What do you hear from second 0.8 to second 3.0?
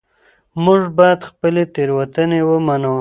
باید خپلې تېروتنې ومنو